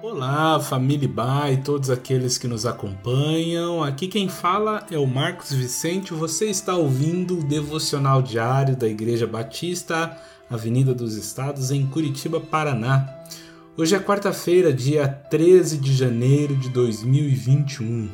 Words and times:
Olá, 0.00 0.60
família 0.60 1.08
Ba 1.08 1.50
e 1.50 1.56
todos 1.56 1.90
aqueles 1.90 2.38
que 2.38 2.46
nos 2.46 2.64
acompanham. 2.64 3.82
Aqui 3.82 4.06
quem 4.06 4.28
fala 4.28 4.86
é 4.92 4.96
o 4.96 5.04
Marcos 5.04 5.52
Vicente. 5.52 6.14
Você 6.14 6.46
está 6.46 6.76
ouvindo 6.76 7.40
o 7.40 7.42
devocional 7.42 8.22
diário 8.22 8.76
da 8.76 8.86
Igreja 8.86 9.26
Batista, 9.26 10.16
Avenida 10.48 10.94
dos 10.94 11.16
Estados, 11.16 11.72
em 11.72 11.84
Curitiba, 11.84 12.40
Paraná. 12.40 13.12
Hoje 13.76 13.96
é 13.96 13.98
quarta-feira, 13.98 14.72
dia 14.72 15.08
13 15.08 15.78
de 15.78 15.92
janeiro 15.92 16.54
de 16.54 16.68
2021. 16.68 18.08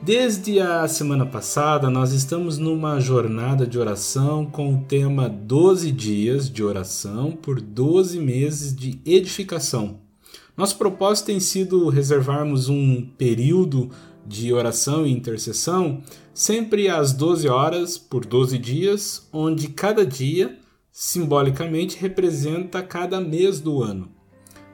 Desde 0.00 0.60
a 0.60 0.86
semana 0.86 1.26
passada, 1.26 1.90
nós 1.90 2.12
estamos 2.12 2.58
numa 2.58 3.00
jornada 3.00 3.66
de 3.66 3.76
oração 3.76 4.46
com 4.46 4.74
o 4.74 4.84
tema 4.84 5.28
12 5.28 5.90
dias 5.90 6.48
de 6.48 6.62
oração 6.62 7.32
por 7.32 7.60
12 7.60 8.20
meses 8.20 8.74
de 8.74 9.00
edificação. 9.04 10.11
Nosso 10.56 10.76
propósito 10.76 11.26
tem 11.26 11.40
sido 11.40 11.88
reservarmos 11.88 12.68
um 12.68 13.06
período 13.16 13.90
de 14.26 14.52
oração 14.52 15.06
e 15.06 15.12
intercessão 15.12 16.02
sempre 16.34 16.88
às 16.88 17.12
12 17.12 17.48
horas 17.48 17.98
por 17.98 18.24
12 18.24 18.58
dias, 18.58 19.28
onde 19.32 19.68
cada 19.68 20.04
dia 20.04 20.58
simbolicamente 20.90 21.96
representa 21.98 22.82
cada 22.82 23.20
mês 23.20 23.60
do 23.60 23.82
ano. 23.82 24.10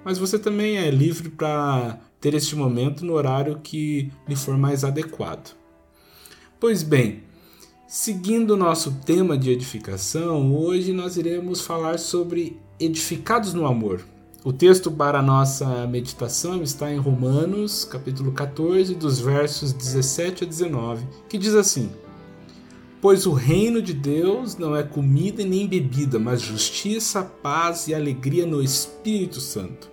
Mas 0.04 0.18
você 0.18 0.38
também 0.38 0.76
é 0.76 0.90
livre 0.90 1.28
para 1.28 2.00
ter 2.20 2.34
este 2.34 2.56
momento 2.56 3.04
no 3.04 3.14
horário 3.14 3.60
que 3.62 4.10
lhe 4.26 4.34
for 4.34 4.58
mais 4.58 4.82
adequado. 4.82 5.56
Pois 6.58 6.82
bem, 6.82 7.22
seguindo 7.86 8.52
o 8.52 8.56
nosso 8.56 9.00
tema 9.06 9.38
de 9.38 9.50
edificação, 9.50 10.52
hoje 10.56 10.92
nós 10.92 11.16
iremos 11.16 11.60
falar 11.60 12.00
sobre 12.00 12.58
edificados 12.80 13.54
no 13.54 13.64
amor. 13.64 14.04
O 14.48 14.52
texto 14.54 14.90
para 14.90 15.18
a 15.18 15.22
nossa 15.22 15.86
meditação 15.86 16.62
está 16.62 16.90
em 16.90 16.96
Romanos, 16.96 17.84
capítulo 17.84 18.32
14, 18.32 18.94
dos 18.94 19.20
versos 19.20 19.74
17 19.74 20.44
a 20.44 20.46
19, 20.46 21.06
que 21.28 21.36
diz 21.36 21.54
assim: 21.54 21.90
Pois 22.98 23.26
o 23.26 23.32
reino 23.34 23.82
de 23.82 23.92
Deus 23.92 24.56
não 24.56 24.74
é 24.74 24.82
comida 24.82 25.44
nem 25.44 25.66
bebida, 25.66 26.18
mas 26.18 26.40
justiça, 26.40 27.22
paz 27.22 27.88
e 27.88 27.94
alegria 27.94 28.46
no 28.46 28.62
Espírito 28.62 29.38
Santo. 29.38 29.90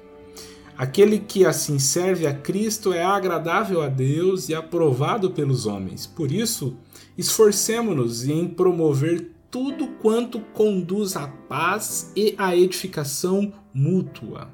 Aquele 0.78 1.20
que 1.20 1.46
assim 1.46 1.78
serve 1.78 2.26
a 2.26 2.34
Cristo 2.34 2.94
é 2.94 3.04
agradável 3.04 3.82
a 3.82 3.90
Deus 3.90 4.48
e 4.48 4.56
aprovado 4.56 5.32
pelos 5.32 5.66
homens. 5.66 6.08
Por 6.08 6.32
isso, 6.32 6.78
esforcemo-nos 7.18 8.26
em 8.26 8.48
promover 8.48 9.35
tudo 9.50 9.88
quanto 10.02 10.40
conduz 10.40 11.16
à 11.16 11.28
paz 11.28 12.12
e 12.16 12.36
à 12.38 12.56
edificação 12.56 13.54
mútua. 13.74 14.50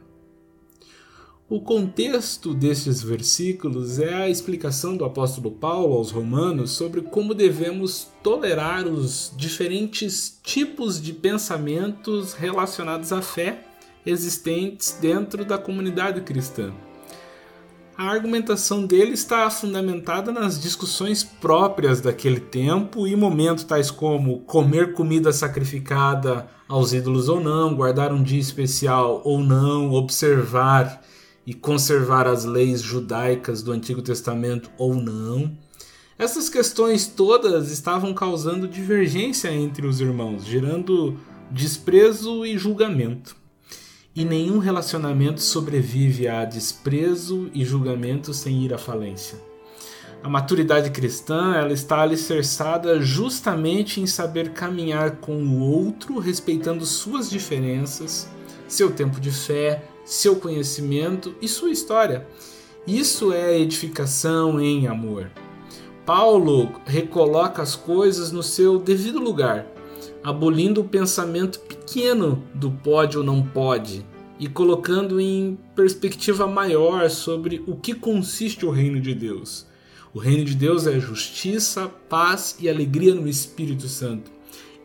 O 1.50 1.60
contexto 1.60 2.54
destes 2.54 3.04
versículos 3.04 4.00
é 4.00 4.14
a 4.14 4.30
explicação 4.30 4.96
do 4.96 5.04
apóstolo 5.04 5.52
Paulo 5.52 5.96
aos 5.96 6.10
Romanos 6.10 6.72
sobre 6.72 7.02
como 7.02 7.34
devemos 7.34 8.08
tolerar 8.24 8.88
os 8.88 9.34
diferentes 9.36 10.40
tipos 10.42 11.02
de 11.02 11.12
pensamentos 11.12 12.34
relacionados 12.34 13.12
à 13.12 13.22
fé 13.22 13.66
existentes 14.06 14.98
dentro 15.02 15.44
da 15.44 15.58
comunidade 15.58 16.22
cristã 16.22 16.74
a 18.02 18.10
argumentação 18.10 18.84
dele 18.84 19.12
está 19.12 19.48
fundamentada 19.52 20.32
nas 20.32 20.60
discussões 20.60 21.24
próprias 21.24 22.02
daquele 22.02 22.40
tempo 22.40 23.08
e 23.08 23.16
momento, 23.16 23.64
tais 23.68 23.92
como 23.92 24.40
comer 24.40 24.94
comida 24.94 25.32
sacrificada 25.32 26.48
aos 26.68 26.94
ídolos 26.94 27.30
ou 27.30 27.40
não, 27.40 27.76
guardar 27.76 28.12
um 28.12 28.24
dia 28.24 28.40
especial 28.40 29.22
ou 29.24 29.40
não, 29.40 29.92
observar 29.92 31.04
e 31.46 31.54
conservar 31.54 32.26
as 32.26 32.44
leis 32.44 32.82
judaicas 32.82 33.62
do 33.62 33.72
Antigo 33.72 34.02
Testamento 34.02 34.72
ou 34.80 34.96
não. 34.96 35.56
Essas 36.18 36.50
questões 36.50 37.06
todas 37.06 37.70
estavam 37.70 38.16
causando 38.16 38.68
divergência 38.68 39.54
entre 39.54 39.86
os 39.86 40.02
irmãos, 40.02 40.44
gerando 40.44 41.20
desprezo 41.52 42.48
e 42.48 42.58
julgamento 42.58 43.41
e 44.16 44.26
nenhum 44.26 44.58
relacionamento 44.60 45.42
sobrevive 45.42 46.28
a 46.28 46.44
desprezo 46.44 47.50
e 47.54 47.64
julgamento 47.64 48.34
sem 48.34 48.64
ir 48.64 48.74
à 48.74 48.78
falência. 48.78 49.40
A 50.24 50.30
maturidade 50.30 50.92
cristã 50.92 51.56
ela 51.56 51.74
está 51.74 52.02
alicerçada 52.02 53.02
justamente 53.02 54.00
em 54.00 54.06
saber 54.06 54.52
caminhar 54.52 55.18
com 55.18 55.42
o 55.42 55.60
outro, 55.62 56.20
respeitando 56.20 56.86
suas 56.86 57.30
diferenças, 57.30 58.30
seu 58.68 58.92
tempo 58.92 59.20
de 59.20 59.32
fé, 59.32 59.84
seu 60.06 60.36
conhecimento 60.36 61.34
e 61.42 61.48
sua 61.48 61.72
história. 61.72 62.28
Isso 62.86 63.34
é 63.34 63.60
edificação 63.60 64.60
em 64.60 64.88
amor. 64.88 65.32
Paulo 66.06 66.72
recoloca 66.86 67.62
as 67.62 67.76
coisas 67.76 68.32
no 68.32 68.44
seu 68.44 68.78
devido 68.78 69.20
lugar 69.20 69.66
abolindo 70.24 70.82
o 70.82 70.88
pensamento 70.88 71.60
pequeno 71.60 72.44
do 72.54 72.72
pode 72.72 73.18
ou 73.18 73.24
não 73.24 73.42
pode 73.42 74.06
e 74.40 74.48
colocando 74.48 75.20
em 75.20 75.58
perspectiva 75.76 76.48
maior 76.48 77.10
sobre 77.10 77.64
o 77.68 77.76
que 77.76 77.94
consiste 77.94 78.66
o 78.66 78.72
reino 78.72 79.00
de 79.00 79.14
Deus. 79.14 79.68
O 80.14 80.20
reino 80.20 80.44
de 80.44 80.56
Deus 80.56 80.88
é 80.88 81.00
justiça, 81.00 81.88
paz 82.10 82.58
e 82.60 82.70
alegria 82.70 83.16
no 83.16 83.28
Espírito 83.28 83.88
Santo. 83.88 84.32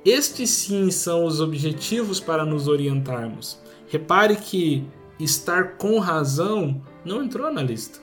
Estes 0.04 0.50
sim 0.50 0.90
são 0.90 1.24
os 1.24 1.40
objetivos 1.40 2.20
para 2.20 2.44
nos 2.44 2.68
orientarmos. 2.68 3.58
Repare 3.88 4.36
que 4.36 4.84
estar 5.18 5.76
com 5.78 5.98
razão 5.98 6.80
não 7.04 7.24
entrou 7.24 7.52
na 7.52 7.62
lista. 7.62 7.98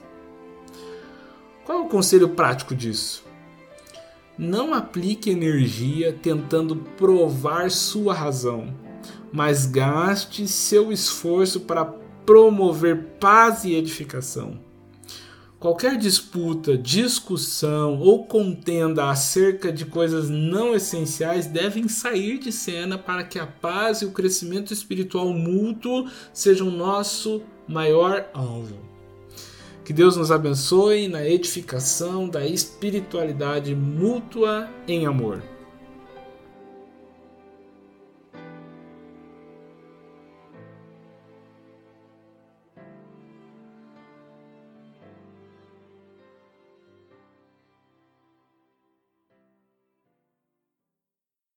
Qual 1.64 1.78
é 1.78 1.82
o 1.82 1.88
conselho 1.88 2.28
prático 2.28 2.74
disso? 2.74 3.24
Não 4.36 4.74
aplique 4.74 5.30
energia 5.30 6.12
tentando 6.12 6.76
provar 6.96 7.70
sua 7.70 8.12
razão, 8.12 8.74
mas 9.32 9.64
gaste 9.64 10.48
seu 10.48 10.90
esforço 10.90 11.60
para 11.60 11.84
promover 11.84 13.16
paz 13.20 13.64
e 13.64 13.74
edificação. 13.74 14.58
Qualquer 15.60 15.96
disputa, 15.96 16.76
discussão 16.76 17.98
ou 17.98 18.26
contenda 18.26 19.08
acerca 19.08 19.72
de 19.72 19.86
coisas 19.86 20.28
não 20.28 20.74
essenciais 20.74 21.46
devem 21.46 21.88
sair 21.88 22.38
de 22.38 22.52
cena 22.52 22.98
para 22.98 23.24
que 23.24 23.38
a 23.38 23.46
paz 23.46 24.02
e 24.02 24.04
o 24.04 24.10
crescimento 24.10 24.74
espiritual 24.74 25.32
mútuo 25.32 26.06
sejam 26.34 26.70
nosso 26.70 27.40
maior 27.66 28.28
alvo. 28.34 28.93
Que 29.84 29.92
Deus 29.92 30.16
nos 30.16 30.32
abençoe 30.32 31.08
na 31.08 31.28
edificação 31.28 32.26
da 32.26 32.46
espiritualidade 32.46 33.74
mútua 33.74 34.66
em 34.88 35.04
amor. 35.06 35.42